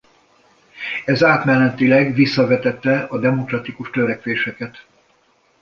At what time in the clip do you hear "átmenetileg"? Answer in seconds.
1.23-2.13